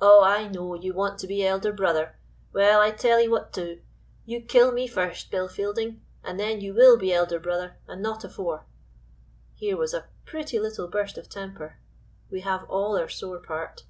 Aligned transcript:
Oh! 0.00 0.24
I 0.24 0.48
know 0.48 0.72
you 0.72 0.94
want 0.94 1.18
to 1.18 1.26
be 1.26 1.44
elder 1.46 1.70
brother. 1.70 2.16
Well, 2.50 2.80
I 2.80 2.90
tell'ee 2.92 3.28
what 3.28 3.52
do; 3.52 3.82
you 4.24 4.40
kill 4.40 4.72
me 4.72 4.86
first, 4.86 5.30
Bill 5.30 5.48
Fielding, 5.48 6.00
and 6.24 6.40
then 6.40 6.62
you 6.62 6.72
will 6.72 6.96
be 6.96 7.12
elder 7.12 7.38
brother, 7.38 7.76
and 7.86 8.02
not 8.02 8.24
afore." 8.24 8.64
Here 9.54 9.76
was 9.76 9.92
a 9.92 10.08
pretty 10.24 10.58
little 10.58 10.88
burst 10.88 11.18
of 11.18 11.28
temper! 11.28 11.76
We 12.30 12.40
have 12.40 12.64
all 12.70 12.96
our 12.96 13.10
sore 13.10 13.38
part. 13.40 13.84